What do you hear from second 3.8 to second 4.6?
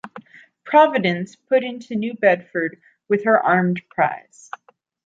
prize.